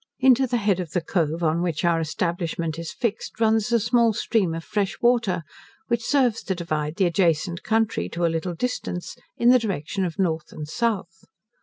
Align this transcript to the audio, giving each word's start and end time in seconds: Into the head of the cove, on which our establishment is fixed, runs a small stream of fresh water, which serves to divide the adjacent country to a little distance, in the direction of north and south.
Into 0.17 0.47
the 0.47 0.57
head 0.57 0.79
of 0.79 0.93
the 0.93 1.01
cove, 1.01 1.43
on 1.43 1.61
which 1.61 1.85
our 1.85 1.99
establishment 1.99 2.79
is 2.79 2.91
fixed, 2.91 3.39
runs 3.39 3.71
a 3.71 3.79
small 3.79 4.13
stream 4.13 4.55
of 4.55 4.63
fresh 4.63 4.97
water, 4.99 5.43
which 5.89 6.03
serves 6.03 6.41
to 6.45 6.55
divide 6.55 6.95
the 6.95 7.05
adjacent 7.05 7.61
country 7.61 8.09
to 8.09 8.25
a 8.25 8.33
little 8.33 8.55
distance, 8.55 9.15
in 9.37 9.49
the 9.49 9.59
direction 9.59 10.03
of 10.03 10.17
north 10.17 10.51
and 10.51 10.67
south. 10.67 11.25